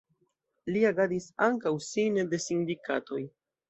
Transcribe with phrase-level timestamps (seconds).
[0.77, 3.27] Li agadis ankaŭ sine de sindikatoj.